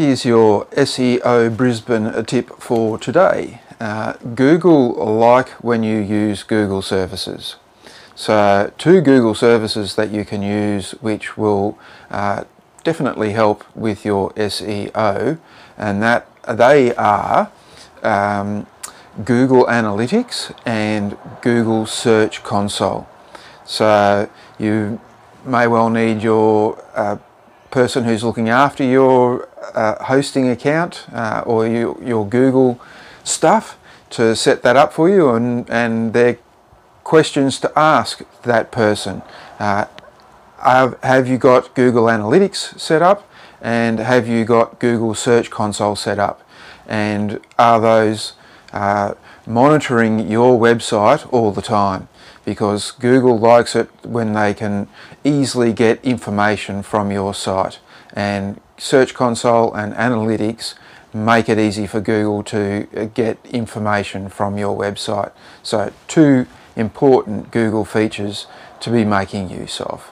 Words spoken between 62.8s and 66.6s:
uh, get information from your website. So two